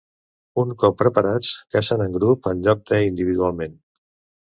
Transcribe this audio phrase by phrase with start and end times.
[0.63, 3.83] Un cop preparats, cacen en grup en lloc d'individualment.